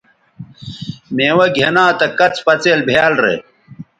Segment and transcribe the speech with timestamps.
[1.15, 3.35] میوہ گِھنا تہ کڅ پڅئیل بھیال رے